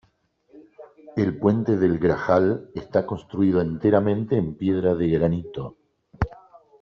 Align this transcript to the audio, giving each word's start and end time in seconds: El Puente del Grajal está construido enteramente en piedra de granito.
El 1.15 1.37
Puente 1.37 1.77
del 1.77 1.99
Grajal 1.99 2.71
está 2.73 3.05
construido 3.05 3.61
enteramente 3.61 4.35
en 4.35 4.57
piedra 4.57 4.95
de 4.95 5.07
granito. 5.09 5.77